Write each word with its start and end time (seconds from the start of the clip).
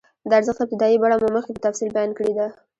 د 0.29 0.31
ارزښت 0.39 0.59
ابتدايي 0.63 0.97
بڼه 1.01 1.15
مو 1.21 1.27
مخکې 1.35 1.51
په 1.55 1.61
تفصیل 1.65 1.89
بیان 1.95 2.11
کړې 2.17 2.31
ده 2.37 2.47